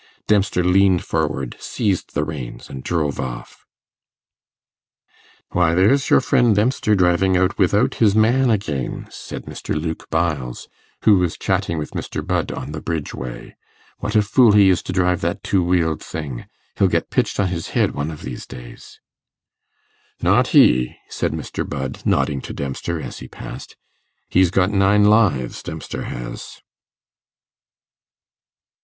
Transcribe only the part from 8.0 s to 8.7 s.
his man